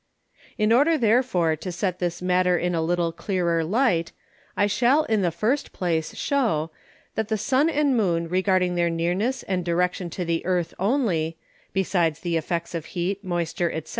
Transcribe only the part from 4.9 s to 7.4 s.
in the first place shew, That the